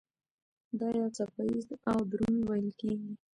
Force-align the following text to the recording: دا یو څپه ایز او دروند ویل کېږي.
دا 0.79 0.87
یو 0.99 1.07
څپه 1.17 1.41
ایز 1.49 1.67
او 1.91 1.97
دروند 2.11 2.39
ویل 2.47 2.69
کېږي. 2.79 3.13